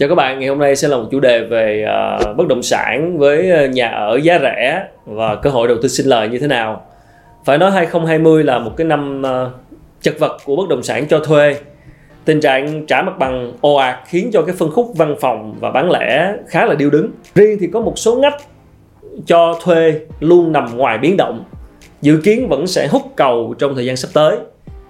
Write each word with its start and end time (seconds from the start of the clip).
Chào 0.00 0.08
các 0.08 0.14
bạn, 0.14 0.38
ngày 0.38 0.48
hôm 0.48 0.58
nay 0.58 0.76
sẽ 0.76 0.88
là 0.88 0.96
một 0.96 1.04
chủ 1.10 1.20
đề 1.20 1.44
về 1.44 1.84
uh, 2.30 2.36
bất 2.36 2.48
động 2.48 2.62
sản 2.62 3.18
với 3.18 3.50
à, 3.50 3.66
nhà 3.66 3.88
ở 3.88 4.16
giá 4.22 4.38
rẻ 4.42 4.86
và 5.06 5.34
cơ 5.34 5.50
hội 5.50 5.68
đầu 5.68 5.76
tư 5.82 5.88
sinh 5.88 6.06
lời 6.06 6.28
như 6.28 6.38
thế 6.38 6.46
nào. 6.46 6.86
Phải 7.44 7.58
nói 7.58 7.70
2020 7.70 8.44
là 8.44 8.58
một 8.58 8.76
cái 8.76 8.86
năm 8.86 9.22
uh, 9.22 9.52
chật 10.00 10.14
vật 10.18 10.36
của 10.44 10.56
bất 10.56 10.68
động 10.68 10.82
sản 10.82 11.06
cho 11.08 11.18
thuê. 11.18 11.56
Tình 12.24 12.40
trạng 12.40 12.86
trả 12.86 13.02
mặt 13.02 13.18
bằng 13.18 13.52
ồ 13.60 13.74
ạt 13.74 13.98
khiến 14.06 14.30
cho 14.32 14.42
cái 14.42 14.56
phân 14.58 14.70
khúc 14.70 14.92
văn 14.96 15.14
phòng 15.20 15.56
và 15.60 15.70
bán 15.70 15.90
lẻ 15.90 16.34
khá 16.48 16.66
là 16.66 16.74
điêu 16.74 16.90
đứng. 16.90 17.10
Riêng 17.34 17.58
thì 17.60 17.68
có 17.72 17.80
một 17.80 17.94
số 17.96 18.16
ngách 18.16 18.36
cho 19.26 19.58
thuê 19.62 20.00
luôn 20.20 20.52
nằm 20.52 20.76
ngoài 20.76 20.98
biến 20.98 21.16
động. 21.16 21.44
Dự 22.02 22.20
kiến 22.24 22.48
vẫn 22.48 22.66
sẽ 22.66 22.86
hút 22.86 23.02
cầu 23.16 23.54
trong 23.58 23.74
thời 23.74 23.86
gian 23.86 23.96
sắp 23.96 24.08
tới. 24.14 24.38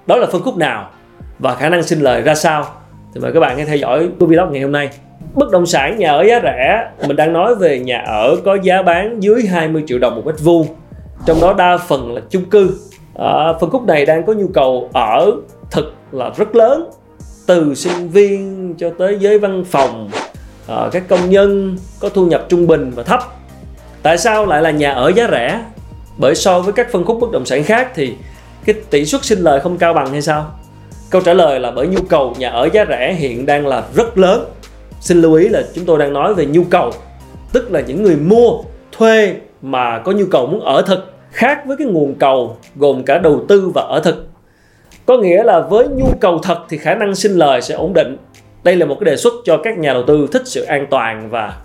Đó 0.07 0.17
là 0.17 0.27
phân 0.27 0.43
khúc 0.43 0.57
nào 0.57 0.91
và 1.39 1.55
khả 1.55 1.69
năng 1.69 1.83
sinh 1.83 2.01
lời 2.01 2.23
ra 2.23 2.35
sao? 2.35 2.80
Thì 3.15 3.21
mời 3.21 3.33
các 3.33 3.41
bạn 3.41 3.57
hãy 3.57 3.67
theo 3.67 3.77
dõi 3.77 4.09
vlog 4.19 4.53
ngày 4.53 4.63
hôm 4.63 4.73
nay. 4.73 4.91
Bất 5.35 5.51
động 5.51 5.67
sản 5.67 5.99
nhà 5.99 6.11
ở 6.11 6.23
giá 6.23 6.41
rẻ, 6.43 6.91
mình 7.07 7.17
đang 7.17 7.33
nói 7.33 7.55
về 7.55 7.79
nhà 7.79 7.99
ở 8.07 8.37
có 8.45 8.59
giá 8.63 8.83
bán 8.83 9.23
dưới 9.23 9.43
20 9.47 9.85
triệu 9.87 9.99
đồng 9.99 10.17
một 10.17 10.23
mét 10.27 10.35
vuông. 10.41 10.67
Trong 11.27 11.41
đó 11.41 11.55
đa 11.59 11.77
phần 11.77 12.15
là 12.15 12.21
chung 12.31 12.45
cư. 12.45 12.77
À, 13.19 13.53
phân 13.61 13.71
khúc 13.71 13.87
này 13.87 14.07
đang 14.07 14.27
có 14.27 14.33
nhu 14.33 14.49
cầu 14.55 14.91
ở 14.93 15.33
thực 15.71 15.95
là 16.13 16.31
rất 16.37 16.57
lớn 16.57 16.91
từ 17.47 17.75
sinh 17.75 18.09
viên 18.09 18.75
cho 18.79 18.91
tới 18.99 19.17
giới 19.21 19.39
văn 19.39 19.65
phòng 19.65 20.11
à, 20.69 20.89
các 20.93 21.09
công 21.09 21.31
nhân 21.31 21.77
có 22.01 22.09
thu 22.09 22.27
nhập 22.27 22.47
trung 22.49 22.67
bình 22.67 22.91
và 22.95 23.03
thấp 23.03 23.21
tại 24.03 24.19
sao 24.19 24.47
lại 24.47 24.63
là 24.63 24.71
nhà 24.71 24.93
ở 24.93 25.13
giá 25.17 25.29
rẻ 25.31 25.61
bởi 26.19 26.35
so 26.35 26.61
với 26.61 26.73
các 26.73 26.93
phân 26.93 27.05
khúc 27.05 27.19
bất 27.21 27.31
động 27.33 27.47
sản 27.47 27.65
khác 27.65 27.93
thì 27.95 28.15
cái 28.65 28.75
tỷ 28.91 29.05
suất 29.05 29.25
sinh 29.25 29.39
lời 29.39 29.61
không 29.61 29.79
cao 29.79 29.95
bằng 29.95 30.13
hay 30.13 30.23
sao 30.23 30.60
câu 31.11 31.23
trả 31.23 31.35
lời 31.35 31.61
là 31.61 31.71
bởi 31.71 31.87
nhu 31.87 32.01
cầu 32.09 32.35
nhà 32.39 32.51
ở 32.51 32.69
giá 32.73 32.85
rẻ 32.89 33.13
hiện 33.13 33.47
đang 33.47 33.67
là 33.67 33.85
rất 33.95 34.19
lớn. 34.19 34.45
Xin 35.01 35.21
lưu 35.21 35.35
ý 35.35 35.49
là 35.49 35.63
chúng 35.75 35.85
tôi 35.85 35.99
đang 35.99 36.13
nói 36.13 36.35
về 36.35 36.47
nhu 36.47 36.65
cầu, 36.65 36.91
tức 37.53 37.73
là 37.73 37.81
những 37.81 38.03
người 38.03 38.17
mua, 38.17 38.51
thuê 38.93 39.35
mà 39.63 39.99
có 39.99 40.13
nhu 40.13 40.25
cầu 40.31 40.47
muốn 40.47 40.61
ở 40.61 40.83
thực 40.83 41.13
khác 41.31 41.63
với 41.67 41.77
cái 41.77 41.87
nguồn 41.87 42.15
cầu 42.15 42.57
gồm 42.77 43.03
cả 43.03 43.19
đầu 43.19 43.45
tư 43.49 43.71
và 43.75 43.83
ở 43.83 44.01
thực. 44.01 44.29
Có 45.07 45.19
nghĩa 45.19 45.43
là 45.43 45.61
với 45.61 45.89
nhu 45.89 46.07
cầu 46.21 46.39
thật 46.39 46.59
thì 46.69 46.79
khả 46.79 46.95
năng 46.95 47.15
sinh 47.15 47.33
lời 47.33 47.63
sẽ 47.63 47.75
ổn 47.75 47.93
định. 47.95 48.17
Đây 48.65 48.77
là 48.77 48.87
một 48.87 48.97
cái 49.01 49.05
đề 49.05 49.17
xuất 49.17 49.33
cho 49.45 49.57
các 49.57 49.79
nhà 49.79 49.93
đầu 49.93 50.03
tư 50.07 50.29
thích 50.33 50.43
sự 50.45 50.63
an 50.63 50.87
toàn 50.91 51.29
và 51.31 51.57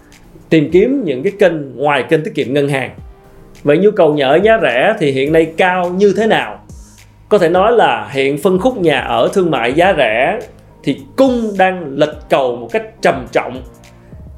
tìm 0.50 0.70
kiếm 0.72 1.04
những 1.06 1.23
cái 1.23 1.32
kênh, 1.40 1.76
ngoài 1.76 2.04
kênh 2.10 2.23
tiết 2.23 2.36
kiệm 2.36 2.54
ngân 2.54 2.70
hàng. 2.70 2.92
Vậy 3.64 3.78
nhu 3.78 3.92
cầu 3.92 4.14
nhà 4.14 4.28
ở 4.28 4.40
giá 4.44 4.60
rẻ 4.62 4.94
thì 5.00 5.12
hiện 5.12 5.32
nay 5.32 5.54
cao 5.58 5.90
như 5.90 6.14
thế 6.18 6.28
nào? 6.28 6.64
Có 7.36 7.39
thể 7.39 7.50
nói 7.50 7.72
là 7.72 8.09
hiện 8.11 8.38
phân 8.38 8.59
khúc 8.59 8.78
nhà 8.78 9.00
ở 9.00 9.30
thương 9.33 9.52
mại 9.52 9.73
giá 9.73 9.94
rẻ 9.97 10.39
thì 10.83 10.97
cung 11.16 11.52
đang 11.58 11.94
lệch 11.95 12.16
cầu 12.30 12.55
một 12.55 12.67
cách 12.72 13.02
trầm 13.02 13.25
trọng 13.31 13.61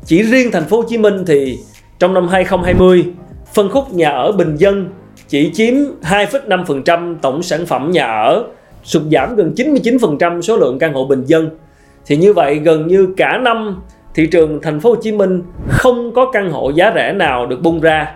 chỉ 0.06 0.24
riêng 0.24 0.52
thành 0.52 0.64
phố 0.64 0.78
Hồ 0.78 0.84
Chí 0.90 0.98
Minh 0.98 1.24
thì 1.28 1.58
trong 2.00 2.14
năm 2.14 2.28
2020 2.28 3.06
phân 3.54 3.70
khúc 3.70 3.94
nhà 3.94 4.10
ở 4.10 4.32
bình 4.32 4.56
dân 4.56 4.90
chỉ 5.28 5.52
chiếm 5.54 5.74
2,5% 6.02 7.16
tổng 7.22 7.44
sản 7.44 7.66
phẩm 7.66 7.92
nhà 7.92 8.06
ở 8.06 8.44
sụt 8.84 9.04
giảm 9.12 9.36
gần 9.36 9.54
99% 9.56 10.42
số 10.42 10.58
lượng 10.58 10.80
căn 10.80 10.94
hộ 10.94 11.06
bình 11.06 11.24
dân 11.26 11.50
thì 12.06 12.18
như 12.18 12.34
vậy 12.34 12.56
gần 12.56 12.88
như 12.88 13.14
cả 13.18 13.38
năm 13.38 13.82
thị 14.16 14.28
trường 14.28 14.60
thành 14.62 14.80
phố 14.80 14.90
Hồ 14.90 14.96
Chí 15.02 15.12
Minh 15.12 15.44
không 15.70 16.14
có 16.14 16.32
căn 16.32 16.52
hộ 16.52 16.70
giá 16.70 16.92
rẻ 16.96 17.14
nào 17.14 17.46
được 17.46 17.62
bung 17.62 17.82
ra. 17.82 18.16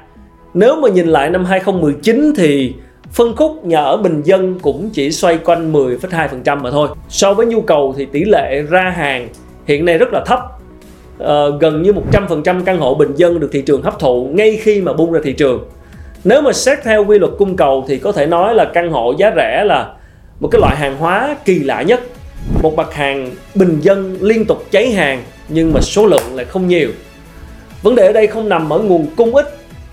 Nếu 0.53 0.75
mà 0.75 0.89
nhìn 0.89 1.07
lại 1.07 1.29
năm 1.29 1.45
2019 1.45 2.33
thì 2.38 2.73
phân 3.13 3.35
khúc 3.35 3.66
nhà 3.66 3.81
ở 3.81 3.97
bình 3.97 4.22
dân 4.23 4.59
cũng 4.59 4.89
chỉ 4.89 5.11
xoay 5.11 5.38
quanh 5.38 5.73
10,2% 5.73 6.61
mà 6.61 6.72
thôi. 6.72 6.89
So 7.09 7.33
với 7.33 7.45
nhu 7.45 7.61
cầu 7.61 7.95
thì 7.97 8.05
tỷ 8.05 8.23
lệ 8.23 8.61
ra 8.69 8.94
hàng 8.97 9.29
hiện 9.66 9.85
nay 9.85 9.97
rất 9.97 10.13
là 10.13 10.23
thấp. 10.25 10.39
À, 11.19 11.44
gần 11.59 11.81
như 11.81 11.91
100% 12.11 12.63
căn 12.63 12.77
hộ 12.77 12.95
bình 12.95 13.16
dân 13.16 13.39
được 13.39 13.50
thị 13.51 13.61
trường 13.61 13.81
hấp 13.81 14.00
thụ 14.00 14.29
ngay 14.33 14.59
khi 14.61 14.81
mà 14.81 14.94
bung 14.94 15.11
ra 15.11 15.19
thị 15.23 15.33
trường. 15.33 15.69
Nếu 16.23 16.41
mà 16.41 16.53
xét 16.53 16.79
theo 16.83 17.05
quy 17.05 17.19
luật 17.19 17.31
cung 17.38 17.55
cầu 17.55 17.85
thì 17.88 17.97
có 17.97 18.11
thể 18.11 18.25
nói 18.25 18.55
là 18.55 18.66
căn 18.73 18.91
hộ 18.91 19.13
giá 19.17 19.33
rẻ 19.35 19.63
là 19.63 19.94
một 20.39 20.47
cái 20.51 20.61
loại 20.61 20.75
hàng 20.75 20.97
hóa 20.97 21.35
kỳ 21.45 21.59
lạ 21.59 21.81
nhất 21.81 22.01
một 22.63 22.75
mặt 22.75 22.94
hàng 22.94 23.31
bình 23.55 23.79
dân 23.81 24.17
liên 24.21 24.45
tục 24.45 24.66
cháy 24.71 24.91
hàng 24.91 25.23
nhưng 25.50 25.73
mà 25.73 25.81
số 25.81 26.05
lượng 26.05 26.35
lại 26.35 26.45
không 26.45 26.67
nhiều 26.67 26.89
vấn 27.81 27.95
đề 27.95 28.05
ở 28.05 28.13
đây 28.13 28.27
không 28.27 28.50
nằm 28.50 28.73
ở 28.73 28.79
nguồn 28.79 29.07
cung 29.16 29.35
ít 29.35 29.45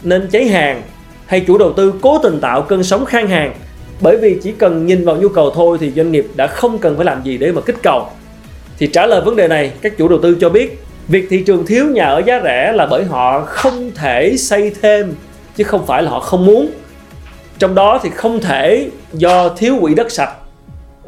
nên 0.03 0.29
cháy 0.31 0.45
hàng 0.45 0.83
hay 1.29 1.45
chủ 1.47 1.59
đầu 1.59 1.73
tư 1.73 1.95
cố 2.01 2.19
tình 2.19 2.41
tạo 2.41 2.63
cơn 2.63 2.83
sóng 2.83 3.05
khan 3.05 3.27
hàng. 3.27 3.55
Bởi 4.01 4.17
vì 4.17 4.39
chỉ 4.43 4.53
cần 4.53 4.87
nhìn 4.87 5.05
vào 5.05 5.17
nhu 5.17 5.29
cầu 5.29 5.51
thôi 5.51 5.79
thì 5.81 5.91
doanh 5.91 6.13
nghiệp 6.13 6.27
đã 6.37 6.47
không 6.47 6.79
cần 6.79 6.97
phải 6.97 7.05
làm 7.05 7.23
gì 7.23 7.39
để 7.39 7.53
mà 7.53 7.61
kích 7.61 7.77
cầu. 7.83 8.07
Thì 8.79 8.87
trả 8.87 9.07
lời 9.07 9.21
vấn 9.21 9.37
đề 9.37 9.49
này 9.49 9.73
các 9.83 9.99
chủ 9.99 10.09
đầu 10.09 10.19
tư 10.23 10.37
cho 10.41 10.49
biết 10.49 10.79
việc 11.09 11.27
thị 11.31 11.43
trường 11.47 11.67
thiếu 11.67 11.87
nhà 11.87 12.05
ở 12.05 12.23
giá 12.27 12.41
rẻ 12.45 12.73
là 12.73 12.87
bởi 12.87 13.05
họ 13.05 13.41
không 13.41 13.91
thể 13.95 14.37
xây 14.37 14.73
thêm 14.83 15.15
chứ 15.57 15.65
không 15.65 15.87
phải 15.87 16.03
là 16.03 16.11
họ 16.11 16.21
không 16.21 16.47
muốn. 16.47 16.71
Trong 17.59 17.75
đó 17.75 18.01
thì 18.03 18.11
không 18.11 18.41
thể 18.41 18.91
do 19.13 19.49
thiếu 19.49 19.77
quỹ 19.81 19.95
đất 19.95 20.11
sạch. 20.11 20.33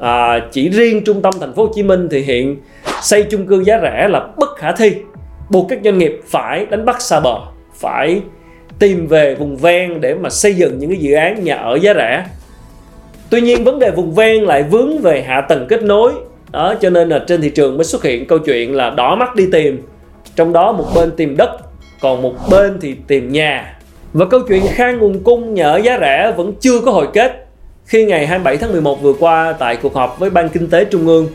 À, 0.00 0.40
chỉ 0.52 0.68
riêng 0.68 1.04
trung 1.04 1.22
tâm 1.22 1.34
thành 1.40 1.54
phố 1.54 1.64
Hồ 1.64 1.72
Chí 1.74 1.82
Minh 1.82 2.08
thì 2.10 2.20
hiện 2.20 2.56
xây 3.02 3.22
chung 3.22 3.46
cư 3.46 3.64
giá 3.64 3.80
rẻ 3.82 4.08
là 4.08 4.26
bất 4.36 4.56
khả 4.56 4.72
thi. 4.72 4.94
Buộc 5.50 5.66
các 5.68 5.78
doanh 5.84 5.98
nghiệp 5.98 6.20
phải 6.28 6.66
đánh 6.66 6.84
bắt 6.84 7.02
xa 7.02 7.20
bờ 7.20 7.34
phải 7.74 8.22
tìm 8.80 9.06
về 9.06 9.34
vùng 9.34 9.56
ven 9.56 10.00
để 10.00 10.14
mà 10.14 10.30
xây 10.30 10.54
dựng 10.54 10.78
những 10.78 10.90
cái 10.90 10.98
dự 10.98 11.14
án 11.14 11.44
nhà 11.44 11.54
ở 11.54 11.74
giá 11.74 11.94
rẻ. 11.94 12.24
Tuy 13.30 13.40
nhiên 13.40 13.64
vấn 13.64 13.78
đề 13.78 13.90
vùng 13.90 14.14
ven 14.14 14.42
lại 14.42 14.62
vướng 14.62 14.98
về 14.98 15.22
hạ 15.22 15.40
tầng 15.40 15.66
kết 15.68 15.82
nối. 15.82 16.12
Đó 16.50 16.74
cho 16.80 16.90
nên 16.90 17.08
là 17.08 17.24
trên 17.26 17.40
thị 17.40 17.50
trường 17.50 17.76
mới 17.76 17.84
xuất 17.84 18.04
hiện 18.04 18.26
câu 18.26 18.38
chuyện 18.38 18.74
là 18.74 18.90
đỏ 18.90 19.16
mắt 19.16 19.34
đi 19.36 19.46
tìm. 19.52 19.82
Trong 20.36 20.52
đó 20.52 20.72
một 20.72 20.86
bên 20.94 21.10
tìm 21.16 21.36
đất 21.36 21.50
còn 22.00 22.22
một 22.22 22.34
bên 22.50 22.78
thì 22.80 22.96
tìm 23.06 23.32
nhà. 23.32 23.78
Và 24.12 24.26
câu 24.26 24.40
chuyện 24.48 24.62
khan 24.68 24.98
nguồn 24.98 25.22
cung 25.24 25.54
nhà 25.54 25.70
ở 25.70 25.76
giá 25.76 25.98
rẻ 26.00 26.32
vẫn 26.36 26.52
chưa 26.60 26.80
có 26.80 26.92
hồi 26.92 27.06
kết. 27.12 27.46
Khi 27.84 28.04
ngày 28.04 28.26
27 28.26 28.56
tháng 28.56 28.72
11 28.72 29.02
vừa 29.02 29.12
qua 29.12 29.52
tại 29.58 29.76
cuộc 29.76 29.94
họp 29.94 30.18
với 30.18 30.30
Ban 30.30 30.48
Kinh 30.48 30.70
tế 30.70 30.84
Trung 30.84 31.06
ương, 31.06 31.28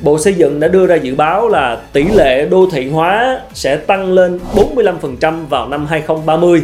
Bộ 0.00 0.18
Xây 0.18 0.34
dựng 0.34 0.60
đã 0.60 0.68
đưa 0.68 0.86
ra 0.86 0.94
dự 0.94 1.14
báo 1.14 1.48
là 1.48 1.78
tỷ 1.92 2.04
lệ 2.04 2.46
đô 2.50 2.68
thị 2.72 2.90
hóa 2.90 3.40
sẽ 3.54 3.76
tăng 3.76 4.12
lên 4.12 4.40
45% 4.54 5.46
vào 5.46 5.68
năm 5.68 5.86
2030. 5.86 6.62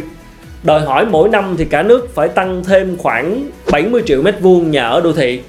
Đòi 0.63 0.81
hỏi 0.81 1.05
mỗi 1.05 1.29
năm 1.29 1.55
thì 1.57 1.65
cả 1.65 1.83
nước 1.83 2.15
phải 2.15 2.29
tăng 2.29 2.63
thêm 2.63 2.97
khoảng 2.97 3.49
70 3.71 4.01
triệu 4.05 4.21
mét 4.21 4.35
vuông 4.41 4.71
nhà 4.71 4.87
ở 4.87 5.01
đô 5.01 5.13
thị. 5.13 5.41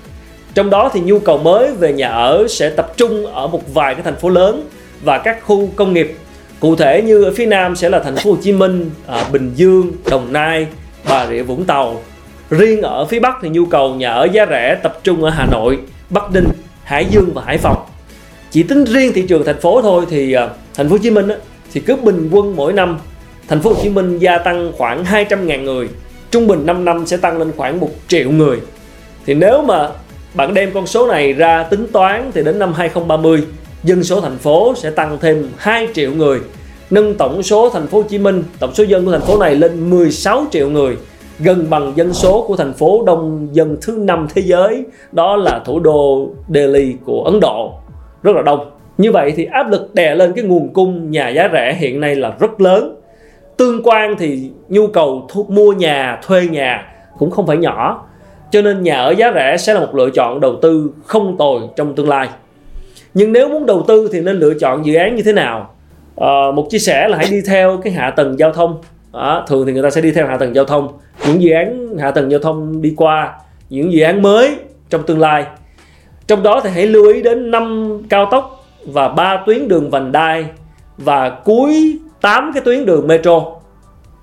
Trong 0.54 0.70
đó 0.70 0.90
thì 0.94 1.00
nhu 1.00 1.18
cầu 1.18 1.38
mới 1.38 1.74
về 1.74 1.92
nhà 1.92 2.08
ở 2.08 2.46
sẽ 2.48 2.70
tập 2.70 2.92
trung 2.96 3.26
ở 3.26 3.46
một 3.46 3.74
vài 3.74 3.94
cái 3.94 4.02
thành 4.02 4.16
phố 4.16 4.28
lớn 4.28 4.68
và 5.04 5.18
các 5.18 5.38
khu 5.44 5.68
công 5.76 5.94
nghiệp. 5.94 6.16
Cụ 6.60 6.76
thể 6.76 7.02
như 7.02 7.24
ở 7.24 7.32
phía 7.36 7.46
Nam 7.46 7.76
sẽ 7.76 7.88
là 7.88 7.98
thành 7.98 8.16
phố 8.16 8.30
Hồ 8.30 8.36
Chí 8.42 8.52
Minh, 8.52 8.90
à, 9.06 9.24
Bình 9.32 9.52
Dương, 9.54 9.92
Đồng 10.10 10.32
Nai, 10.32 10.66
Bà 11.08 11.26
Rịa 11.26 11.42
Vũng 11.42 11.64
Tàu, 11.64 12.02
Riêng 12.50 12.82
ở 12.82 13.04
phía 13.04 13.20
Bắc 13.20 13.34
thì 13.42 13.48
nhu 13.48 13.66
cầu 13.66 13.94
nhà 13.94 14.12
ở 14.12 14.28
giá 14.32 14.46
rẻ 14.50 14.74
tập 14.82 14.98
trung 15.04 15.24
ở 15.24 15.30
Hà 15.30 15.46
Nội, 15.46 15.78
Bắc 16.10 16.32
Ninh, 16.32 16.48
Hải 16.84 17.06
Dương 17.10 17.30
và 17.34 17.42
Hải 17.46 17.58
Phòng. 17.58 17.76
Chỉ 18.50 18.62
tính 18.62 18.84
riêng 18.84 19.12
thị 19.14 19.24
trường 19.28 19.44
thành 19.44 19.60
phố 19.60 19.82
thôi 19.82 20.04
thì 20.10 20.32
à, 20.32 20.48
thành 20.74 20.88
phố 20.88 20.92
Hồ 20.92 20.98
Chí 20.98 21.10
Minh 21.10 21.28
á, 21.28 21.36
thì 21.72 21.80
cứ 21.80 21.96
bình 21.96 22.28
quân 22.32 22.56
mỗi 22.56 22.72
năm 22.72 22.98
thành 23.48 23.60
phố 23.60 23.70
Hồ 23.70 23.76
Chí 23.82 23.88
Minh 23.88 24.18
gia 24.18 24.38
tăng 24.38 24.72
khoảng 24.78 25.04
200.000 25.04 25.62
người, 25.62 25.88
trung 26.30 26.46
bình 26.46 26.66
5 26.66 26.84
năm 26.84 27.06
sẽ 27.06 27.16
tăng 27.16 27.38
lên 27.38 27.52
khoảng 27.56 27.80
1 27.80 27.88
triệu 28.08 28.30
người. 28.30 28.58
Thì 29.26 29.34
nếu 29.34 29.62
mà 29.62 29.88
bạn 30.34 30.54
đem 30.54 30.70
con 30.74 30.86
số 30.86 31.06
này 31.06 31.32
ra 31.32 31.62
tính 31.62 31.86
toán 31.92 32.30
thì 32.34 32.42
đến 32.42 32.58
năm 32.58 32.72
2030 32.72 33.42
dân 33.84 34.04
số 34.04 34.20
thành 34.20 34.38
phố 34.38 34.74
sẽ 34.76 34.90
tăng 34.90 35.18
thêm 35.20 35.48
2 35.56 35.88
triệu 35.94 36.12
người, 36.12 36.40
nâng 36.90 37.14
tổng 37.14 37.42
số 37.42 37.70
thành 37.70 37.86
phố 37.86 37.98
Hồ 37.98 38.08
Chí 38.08 38.18
Minh, 38.18 38.44
tổng 38.58 38.74
số 38.74 38.84
dân 38.84 39.04
của 39.04 39.12
thành 39.12 39.20
phố 39.20 39.38
này 39.38 39.54
lên 39.54 39.90
16 39.90 40.46
triệu 40.50 40.70
người 40.70 40.96
gần 41.38 41.66
bằng 41.70 41.92
dân 41.96 42.12
số 42.12 42.44
của 42.48 42.56
thành 42.56 42.72
phố 42.72 43.02
đông 43.06 43.48
dân 43.52 43.76
thứ 43.82 43.92
năm 43.92 44.26
thế 44.34 44.42
giới 44.42 44.84
đó 45.12 45.36
là 45.36 45.62
thủ 45.64 45.80
đô 45.80 46.30
Delhi 46.54 46.94
của 47.04 47.22
Ấn 47.24 47.40
Độ 47.40 47.72
rất 48.22 48.36
là 48.36 48.42
đông 48.42 48.70
như 48.98 49.12
vậy 49.12 49.32
thì 49.36 49.44
áp 49.44 49.70
lực 49.70 49.94
đè 49.94 50.14
lên 50.14 50.32
cái 50.32 50.44
nguồn 50.44 50.72
cung 50.72 51.10
nhà 51.10 51.28
giá 51.28 51.48
rẻ 51.52 51.76
hiện 51.80 52.00
nay 52.00 52.14
là 52.14 52.32
rất 52.40 52.60
lớn 52.60 53.01
tương 53.62 53.82
quan 53.84 54.16
thì 54.18 54.50
nhu 54.68 54.86
cầu 54.86 55.26
thu, 55.30 55.46
mua 55.48 55.72
nhà 55.72 56.20
thuê 56.26 56.46
nhà 56.46 56.86
cũng 57.18 57.30
không 57.30 57.46
phải 57.46 57.56
nhỏ. 57.56 58.06
Cho 58.50 58.62
nên 58.62 58.82
nhà 58.82 58.96
ở 58.96 59.10
giá 59.10 59.32
rẻ 59.34 59.56
sẽ 59.56 59.74
là 59.74 59.80
một 59.80 59.94
lựa 59.94 60.10
chọn 60.10 60.40
đầu 60.40 60.56
tư 60.62 60.90
không 61.06 61.36
tồi 61.38 61.60
trong 61.76 61.94
tương 61.94 62.08
lai. 62.08 62.28
Nhưng 63.14 63.32
nếu 63.32 63.48
muốn 63.48 63.66
đầu 63.66 63.84
tư 63.88 64.08
thì 64.12 64.20
nên 64.20 64.36
lựa 64.36 64.54
chọn 64.60 64.86
dự 64.86 64.94
án 64.94 65.16
như 65.16 65.22
thế 65.22 65.32
nào? 65.32 65.74
À, 66.16 66.50
một 66.54 66.66
chia 66.70 66.78
sẻ 66.78 67.08
là 67.08 67.16
hãy 67.16 67.26
đi 67.30 67.40
theo 67.46 67.80
cái 67.84 67.92
hạ 67.92 68.10
tầng 68.10 68.38
giao 68.38 68.52
thông. 68.52 68.80
À, 69.12 69.42
thường 69.46 69.66
thì 69.66 69.72
người 69.72 69.82
ta 69.82 69.90
sẽ 69.90 70.00
đi 70.00 70.10
theo 70.10 70.26
hạ 70.26 70.36
tầng 70.36 70.54
giao 70.54 70.64
thông. 70.64 70.88
Những 71.26 71.42
dự 71.42 71.50
án 71.52 71.98
hạ 71.98 72.10
tầng 72.10 72.30
giao 72.30 72.40
thông 72.40 72.82
đi 72.82 72.94
qua 72.96 73.32
những 73.70 73.92
dự 73.92 74.02
án 74.02 74.22
mới 74.22 74.56
trong 74.90 75.02
tương 75.02 75.20
lai. 75.20 75.44
Trong 76.26 76.42
đó 76.42 76.60
thì 76.64 76.70
hãy 76.70 76.86
lưu 76.86 77.08
ý 77.08 77.22
đến 77.22 77.50
năm 77.50 77.98
cao 78.08 78.28
tốc 78.30 78.64
và 78.86 79.08
ba 79.08 79.42
tuyến 79.46 79.68
đường 79.68 79.90
vành 79.90 80.12
đai 80.12 80.46
và 80.98 81.30
cuối 81.30 81.98
8 82.22 82.50
cái 82.54 82.62
tuyến 82.64 82.86
đường 82.86 83.06
metro 83.06 83.44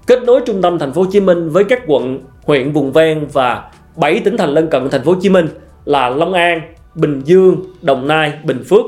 kết 0.07 0.23
nối 0.23 0.41
trung 0.45 0.61
tâm 0.61 0.79
thành 0.79 0.93
phố 0.93 1.01
Hồ 1.01 1.07
Chí 1.11 1.19
Minh 1.19 1.49
với 1.49 1.63
các 1.63 1.81
quận, 1.87 2.19
huyện 2.45 2.71
vùng 2.71 2.91
ven 2.91 3.27
và 3.33 3.71
7 3.95 4.19
tỉnh 4.19 4.37
thành 4.37 4.49
lân 4.49 4.67
cận 4.67 4.89
thành 4.89 5.03
phố 5.03 5.11
Hồ 5.11 5.17
Chí 5.21 5.29
Minh 5.29 5.47
là 5.85 6.09
Long 6.09 6.33
An, 6.33 6.61
Bình 6.95 7.21
Dương, 7.25 7.55
Đồng 7.81 8.07
Nai, 8.07 8.33
Bình 8.43 8.63
Phước, 8.69 8.85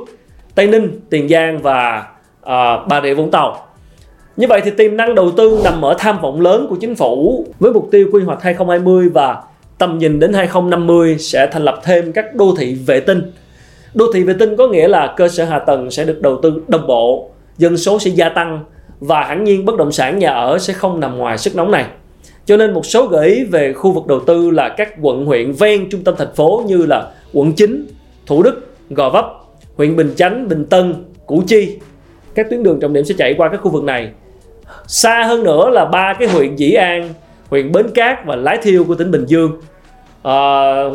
Tây 0.55 0.67
Ninh, 0.67 0.99
Tiền 1.09 1.29
Giang 1.29 1.61
và 1.61 2.07
à, 2.41 2.77
Bà 2.89 3.01
Rịa 3.01 3.13
Vũng 3.13 3.31
Tàu 3.31 3.67
như 4.37 4.47
vậy 4.47 4.61
thì 4.63 4.71
tiềm 4.71 4.97
năng 4.97 5.15
đầu 5.15 5.31
tư 5.31 5.59
nằm 5.63 5.85
ở 5.85 5.95
tham 5.97 6.21
vọng 6.21 6.41
lớn 6.41 6.67
của 6.69 6.75
chính 6.75 6.95
phủ 6.95 7.45
với 7.59 7.73
mục 7.73 7.87
tiêu 7.91 8.09
quy 8.13 8.23
hoạch 8.23 8.41
2020 8.41 9.09
và 9.09 9.41
tầm 9.77 9.97
nhìn 9.97 10.19
đến 10.19 10.33
2050 10.33 11.17
sẽ 11.17 11.47
thành 11.51 11.63
lập 11.63 11.79
thêm 11.83 12.11
các 12.11 12.35
đô 12.35 12.55
thị 12.57 12.73
vệ 12.85 12.99
tinh. 12.99 13.31
Đô 13.93 14.05
thị 14.13 14.23
vệ 14.23 14.33
tinh 14.39 14.55
có 14.55 14.67
nghĩa 14.67 14.87
là 14.87 15.13
cơ 15.17 15.27
sở 15.27 15.43
hạ 15.43 15.59
tầng 15.59 15.91
sẽ 15.91 16.05
được 16.05 16.21
đầu 16.21 16.39
tư 16.43 16.63
đồng 16.67 16.87
bộ, 16.87 17.29
dân 17.57 17.77
số 17.77 17.99
sẽ 17.99 18.11
gia 18.11 18.29
tăng 18.29 18.63
và 19.01 19.24
hẳn 19.24 19.44
nhiên 19.44 19.65
bất 19.65 19.77
động 19.77 19.92
sản 19.92 20.19
nhà 20.19 20.31
ở 20.31 20.57
sẽ 20.59 20.74
không 20.74 21.00
nằm 21.00 21.18
ngoài 21.18 21.38
sức 21.38 21.56
nóng 21.56 21.71
này. 21.71 21.86
Cho 22.45 22.57
nên 22.57 22.74
một 22.74 22.86
số 22.86 23.07
gợi 23.07 23.27
ý 23.27 23.44
về 23.44 23.74
khu 23.74 23.92
vực 23.92 24.07
đầu 24.07 24.19
tư 24.19 24.50
là 24.50 24.69
các 24.69 24.94
quận 25.01 25.25
huyện 25.25 25.51
ven 25.51 25.89
trung 25.89 26.03
tâm 26.03 26.15
thành 26.18 26.36
phố 26.36 26.63
như 26.68 26.86
là 26.86 27.12
quận 27.33 27.53
9, 27.53 27.88
Thủ 28.25 28.44
Đức, 28.44 28.74
Gò 28.89 29.09
Vấp, 29.09 29.25
huyện 29.77 29.95
Bình 29.95 30.13
Chánh, 30.15 30.48
Bình 30.48 30.65
Tân, 30.65 31.06
Củ 31.25 31.44
Chi. 31.48 31.80
Các 32.36 32.50
tuyến 32.50 32.63
đường 32.63 32.80
trọng 32.80 32.94
điểm 32.94 33.06
sẽ 33.06 33.15
chạy 33.18 33.33
qua 33.38 33.50
các 33.50 33.62
khu 33.62 33.71
vực 33.71 33.83
này. 33.83 34.12
Xa 34.88 35.24
hơn 35.24 35.44
nữa 35.44 35.69
là 35.69 35.86
ba 35.86 36.13
cái 36.19 36.27
huyện 36.27 36.56
Dĩ 36.56 36.71
An, 36.71 37.09
huyện 37.50 37.71
Bến 37.71 37.86
Cát 37.95 38.25
và 38.25 38.36
Lái 38.36 38.57
Thiêu 38.57 38.83
của 38.83 38.95
tỉnh 38.95 39.12
Bình 39.12 39.25
Dương, 39.25 39.62
à, 40.24 40.36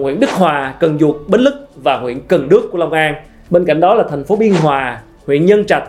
huyện 0.00 0.20
Đức 0.20 0.30
Hòa, 0.30 0.74
Cần 0.80 0.98
Duộc, 0.98 1.28
Bến 1.28 1.40
Lức 1.40 1.54
và 1.82 1.96
huyện 1.96 2.20
Cần 2.20 2.48
Đước 2.48 2.72
của 2.72 2.78
Long 2.78 2.92
An. 2.92 3.14
Bên 3.50 3.64
cạnh 3.64 3.80
đó 3.80 3.94
là 3.94 4.04
thành 4.10 4.24
phố 4.24 4.36
Biên 4.36 4.52
Hòa, 4.52 5.02
huyện 5.26 5.46
Nhân 5.46 5.64
Trạch, 5.64 5.84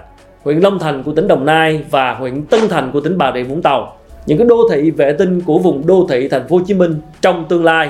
huyện 0.47 0.59
Long 0.59 0.79
Thành 0.79 1.03
của 1.03 1.11
tỉnh 1.11 1.27
Đồng 1.27 1.45
Nai 1.45 1.81
và 1.91 2.13
huyện 2.13 2.45
Tân 2.45 2.59
Thành 2.69 2.91
của 2.93 2.99
tỉnh 2.99 3.17
Bà 3.17 3.31
Rịa 3.35 3.43
Vũng 3.43 3.61
Tàu. 3.61 3.97
Những 4.25 4.37
cái 4.37 4.47
đô 4.47 4.55
thị 4.71 4.91
vệ 4.91 5.13
tinh 5.13 5.41
của 5.41 5.59
vùng 5.59 5.87
đô 5.87 6.07
thị 6.09 6.27
thành 6.27 6.47
phố 6.47 6.57
Hồ 6.57 6.63
Chí 6.67 6.73
Minh 6.73 6.95
trong 7.21 7.45
tương 7.49 7.63
lai. 7.63 7.89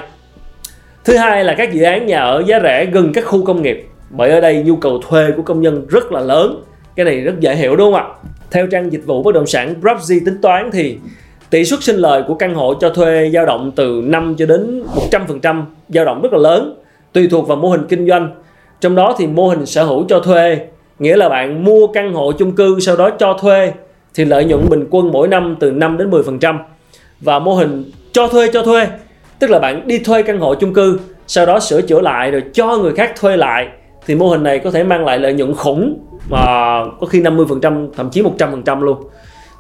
Thứ 1.05 1.17
hai 1.17 1.43
là 1.43 1.55
các 1.57 1.73
dự 1.73 1.83
án 1.83 2.05
nhà 2.05 2.19
ở 2.19 2.43
giá 2.47 2.59
rẻ 2.63 2.85
gần 2.85 3.13
các 3.13 3.25
khu 3.25 3.45
công 3.45 3.61
nghiệp. 3.61 3.87
Bởi 4.09 4.31
ở 4.31 4.41
đây 4.41 4.63
nhu 4.63 4.75
cầu 4.75 5.01
thuê 5.07 5.31
của 5.31 5.41
công 5.41 5.61
nhân 5.61 5.85
rất 5.89 6.11
là 6.11 6.19
lớn. 6.19 6.63
Cái 6.95 7.05
này 7.05 7.21
rất 7.21 7.39
dễ 7.39 7.55
hiểu 7.55 7.75
đúng 7.75 7.93
không 7.93 8.01
ạ? 8.01 8.07
Theo 8.51 8.67
trang 8.67 8.91
dịch 8.91 9.05
vụ 9.05 9.23
bất 9.23 9.35
động 9.35 9.47
sản 9.47 9.75
Propzy 9.81 10.19
tính 10.25 10.41
toán 10.41 10.69
thì 10.73 10.97
tỷ 11.49 11.65
suất 11.65 11.83
sinh 11.83 11.95
lời 11.95 12.23
của 12.27 12.35
căn 12.35 12.55
hộ 12.55 12.73
cho 12.73 12.89
thuê 12.89 13.29
dao 13.33 13.45
động 13.45 13.71
từ 13.75 14.01
5 14.05 14.35
cho 14.37 14.45
đến 14.45 14.83
100%, 15.11 15.63
dao 15.89 16.05
động 16.05 16.21
rất 16.21 16.33
là 16.33 16.39
lớn, 16.39 16.79
tùy 17.13 17.27
thuộc 17.31 17.47
vào 17.47 17.57
mô 17.57 17.69
hình 17.69 17.85
kinh 17.89 18.07
doanh. 18.07 18.29
Trong 18.81 18.95
đó 18.95 19.15
thì 19.17 19.27
mô 19.27 19.49
hình 19.49 19.65
sở 19.65 19.83
hữu 19.83 20.05
cho 20.09 20.19
thuê, 20.19 20.59
nghĩa 20.99 21.17
là 21.17 21.29
bạn 21.29 21.63
mua 21.63 21.87
căn 21.87 22.13
hộ 22.13 22.31
chung 22.31 22.55
cư 22.55 22.79
sau 22.79 22.95
đó 22.95 23.09
cho 23.09 23.33
thuê 23.41 23.71
thì 24.15 24.25
lợi 24.25 24.45
nhuận 24.45 24.69
bình 24.69 24.87
quân 24.89 25.11
mỗi 25.11 25.27
năm 25.27 25.55
từ 25.59 25.71
5 25.71 25.97
đến 25.97 26.09
10%. 26.09 26.57
Và 27.21 27.39
mô 27.39 27.53
hình 27.53 27.91
cho 28.11 28.27
thuê 28.27 28.47
cho 28.53 28.63
thuê, 28.63 28.87
tức 29.39 29.49
là 29.49 29.59
bạn 29.59 29.87
đi 29.87 29.99
thuê 29.99 30.21
căn 30.21 30.39
hộ 30.39 30.55
chung 30.55 30.73
cư, 30.73 30.99
sau 31.27 31.45
đó 31.45 31.59
sửa 31.59 31.81
chữa 31.81 32.01
lại 32.01 32.31
rồi 32.31 32.43
cho 32.53 32.77
người 32.77 32.93
khác 32.95 33.13
thuê 33.19 33.37
lại 33.37 33.67
thì 34.05 34.15
mô 34.15 34.29
hình 34.29 34.43
này 34.43 34.59
có 34.59 34.71
thể 34.71 34.83
mang 34.83 35.05
lại 35.05 35.19
lợi 35.19 35.33
nhuận 35.33 35.53
khủng 35.53 35.99
mà 36.29 36.45
có 36.99 37.07
khi 37.09 37.21
50% 37.21 37.87
thậm 37.97 38.09
chí 38.09 38.21
100% 38.21 38.81
luôn. 38.81 38.97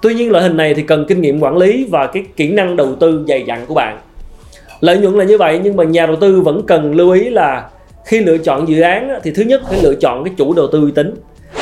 Tuy 0.01 0.13
nhiên 0.13 0.31
loại 0.31 0.43
hình 0.43 0.57
này 0.57 0.73
thì 0.73 0.81
cần 0.81 1.05
kinh 1.07 1.21
nghiệm 1.21 1.39
quản 1.39 1.57
lý 1.57 1.87
và 1.91 2.07
cái 2.07 2.23
kỹ 2.35 2.51
năng 2.51 2.75
đầu 2.75 2.95
tư 2.95 3.25
dày 3.27 3.43
dặn 3.47 3.65
của 3.67 3.73
bạn. 3.73 3.97
Lợi 4.79 4.97
nhuận 4.97 5.13
là 5.13 5.23
như 5.23 5.37
vậy 5.37 5.59
nhưng 5.63 5.75
mà 5.75 5.83
nhà 5.83 6.05
đầu 6.05 6.15
tư 6.15 6.41
vẫn 6.41 6.61
cần 6.67 6.95
lưu 6.95 7.11
ý 7.11 7.29
là 7.29 7.69
khi 8.07 8.19
lựa 8.19 8.37
chọn 8.37 8.67
dự 8.67 8.81
án 8.81 9.19
thì 9.23 9.31
thứ 9.31 9.43
nhất 9.43 9.61
phải 9.69 9.79
lựa 9.83 9.95
chọn 9.95 10.23
cái 10.23 10.33
chủ 10.37 10.53
đầu 10.53 10.67
tư 10.71 10.81
uy 10.81 10.91
tín. 10.91 11.15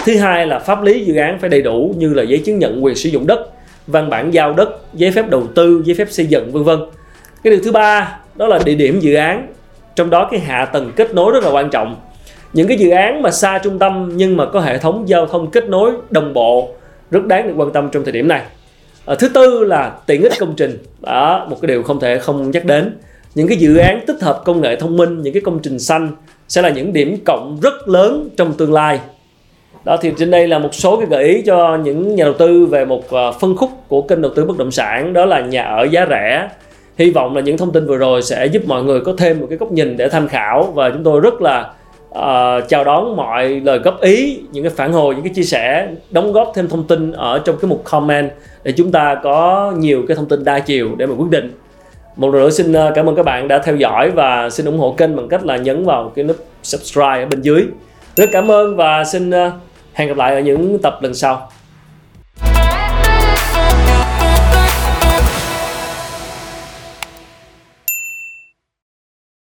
Thứ 0.05 0.17
hai 0.17 0.47
là 0.47 0.59
pháp 0.59 0.83
lý 0.83 1.05
dự 1.05 1.15
án 1.15 1.39
phải 1.39 1.49
đầy 1.49 1.61
đủ 1.61 1.95
như 1.97 2.13
là 2.13 2.23
giấy 2.23 2.41
chứng 2.45 2.59
nhận 2.59 2.83
quyền 2.83 2.95
sử 2.95 3.09
dụng 3.09 3.27
đất, 3.27 3.39
văn 3.87 4.09
bản 4.09 4.33
giao 4.33 4.53
đất, 4.53 4.69
giấy 4.93 5.11
phép 5.11 5.29
đầu 5.29 5.47
tư, 5.55 5.81
giấy 5.85 5.95
phép 5.95 6.07
xây 6.09 6.25
dựng 6.25 6.51
vân 6.51 6.63
vân. 6.63 6.79
Cái 7.43 7.51
điều 7.51 7.59
thứ 7.63 7.71
ba 7.71 8.17
đó 8.35 8.47
là 8.47 8.59
địa 8.65 8.75
điểm 8.75 8.99
dự 8.99 9.13
án. 9.13 9.47
Trong 9.95 10.09
đó 10.09 10.27
cái 10.31 10.39
hạ 10.39 10.65
tầng 10.65 10.91
kết 10.95 11.13
nối 11.13 11.31
rất 11.31 11.43
là 11.43 11.51
quan 11.51 11.69
trọng 11.69 11.95
những 12.55 12.67
cái 12.67 12.77
dự 12.77 12.89
án 12.89 13.21
mà 13.21 13.31
xa 13.31 13.59
trung 13.63 13.79
tâm 13.79 14.11
nhưng 14.15 14.37
mà 14.37 14.45
có 14.45 14.59
hệ 14.59 14.77
thống 14.77 15.09
giao 15.09 15.25
thông 15.25 15.51
kết 15.51 15.69
nối 15.69 15.91
đồng 16.09 16.33
bộ 16.33 16.69
rất 17.11 17.25
đáng 17.25 17.47
được 17.47 17.53
quan 17.57 17.71
tâm 17.71 17.89
trong 17.91 18.03
thời 18.03 18.11
điểm 18.11 18.27
này 18.27 18.41
à, 19.05 19.15
thứ 19.19 19.29
tư 19.29 19.63
là 19.63 19.91
tiện 20.05 20.21
ích 20.21 20.33
công 20.39 20.53
trình 20.57 20.77
đó 21.01 21.47
một 21.49 21.57
cái 21.61 21.67
điều 21.67 21.83
không 21.83 21.99
thể 21.99 22.19
không 22.19 22.51
nhắc 22.51 22.65
đến 22.65 22.97
những 23.35 23.47
cái 23.47 23.57
dự 23.57 23.77
án 23.77 24.01
tích 24.07 24.21
hợp 24.21 24.41
công 24.45 24.61
nghệ 24.61 24.75
thông 24.75 24.97
minh 24.97 25.21
những 25.21 25.33
cái 25.33 25.41
công 25.41 25.59
trình 25.59 25.79
xanh 25.79 26.11
sẽ 26.47 26.61
là 26.61 26.69
những 26.69 26.93
điểm 26.93 27.17
cộng 27.25 27.59
rất 27.61 27.87
lớn 27.87 28.29
trong 28.37 28.53
tương 28.53 28.73
lai. 28.73 28.99
Đó 29.85 29.97
thì 30.01 30.11
trên 30.17 30.31
đây 30.31 30.47
là 30.47 30.59
một 30.59 30.75
số 30.75 30.97
cái 30.97 31.07
gợi 31.09 31.23
ý 31.23 31.41
cho 31.41 31.77
những 31.83 32.15
nhà 32.15 32.23
đầu 32.23 32.33
tư 32.33 32.65
về 32.65 32.85
một 32.85 33.11
à, 33.11 33.31
phân 33.31 33.57
khúc 33.57 33.69
của 33.87 34.01
kênh 34.01 34.21
đầu 34.21 34.31
tư 34.35 34.45
bất 34.45 34.57
động 34.57 34.71
sản 34.71 35.13
đó 35.13 35.25
là 35.25 35.41
nhà 35.41 35.63
ở 35.63 35.83
giá 35.83 36.05
rẻ. 36.09 36.49
Hy 36.97 37.09
vọng 37.09 37.35
là 37.35 37.41
những 37.41 37.57
thông 37.57 37.71
tin 37.71 37.87
vừa 37.87 37.97
rồi 37.97 38.21
sẽ 38.21 38.45
giúp 38.45 38.63
mọi 38.67 38.83
người 38.83 38.99
có 38.99 39.13
thêm 39.17 39.39
một 39.39 39.47
cái 39.49 39.57
góc 39.57 39.71
nhìn 39.71 39.97
để 39.97 40.09
tham 40.09 40.27
khảo 40.27 40.63
và 40.63 40.89
chúng 40.89 41.03
tôi 41.03 41.19
rất 41.19 41.41
là 41.41 41.73
uh, 42.09 42.69
chào 42.69 42.83
đón 42.83 43.15
mọi 43.15 43.49
lời 43.49 43.79
góp 43.79 44.01
ý 44.01 44.39
những 44.51 44.63
cái 44.63 44.73
phản 44.75 44.93
hồi 44.93 45.15
những 45.15 45.23
cái 45.23 45.33
chia 45.33 45.43
sẻ 45.43 45.87
đóng 46.11 46.33
góp 46.33 46.51
thêm 46.55 46.67
thông 46.67 46.87
tin 46.87 47.11
ở 47.11 47.41
trong 47.45 47.55
cái 47.61 47.69
mục 47.69 47.83
comment 47.83 48.29
để 48.63 48.71
chúng 48.71 48.91
ta 48.91 49.19
có 49.23 49.73
nhiều 49.77 50.03
cái 50.07 50.15
thông 50.15 50.27
tin 50.27 50.43
đa 50.43 50.59
chiều 50.59 50.89
để 50.97 51.05
mà 51.05 51.15
quyết 51.17 51.29
định 51.29 51.51
một 52.15 52.33
lần 52.33 52.43
nữa 52.43 52.49
xin 52.49 52.73
ờ, 52.73 52.91
cảm 52.95 53.09
ơn 53.09 53.15
các 53.15 53.23
bạn 53.23 53.47
đã 53.47 53.59
theo 53.59 53.75
dõi 53.75 54.11
và 54.11 54.49
xin 54.49 54.65
ủng 54.65 54.79
hộ 54.79 54.95
kênh 54.97 55.15
bằng 55.15 55.27
cách 55.27 55.45
là 55.45 55.57
nhấn 55.57 55.85
vào 55.85 56.11
cái 56.15 56.25
nút 56.25 56.45
subscribe 56.63 57.19
ở 57.19 57.25
bên 57.25 57.41
dưới. 57.41 57.65
Rất 58.15 58.29
cảm 58.31 58.51
ơn 58.51 58.75
và 58.75 59.03
xin 59.03 59.31
ờ, 59.31 59.51
hẹn 59.93 60.07
gặp 60.07 60.17
lại 60.17 60.33
ở 60.35 60.39
những 60.39 60.79
tập 60.83 60.97
lần 61.01 61.13
sau. 61.13 61.49